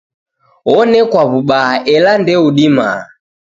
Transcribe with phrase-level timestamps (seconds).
[0.75, 2.89] Onekwa w'ubaha ela ndeudima.